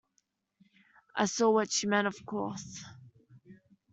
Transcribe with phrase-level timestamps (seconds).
[1.15, 2.83] I saw what she meant, of course.